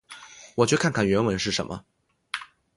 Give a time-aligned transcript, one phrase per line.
[0.55, 1.85] 我去看看原文是什么。